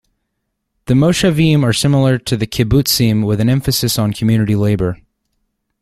The 0.85 0.95
moshavim 0.95 1.61
are 1.61 1.73
similar 1.73 2.17
to 2.17 2.35
kibbutzim 2.35 3.23
with 3.23 3.39
an 3.39 3.49
emphasis 3.49 3.99
on 3.99 4.13
community 4.13 4.55
labour. 4.55 4.99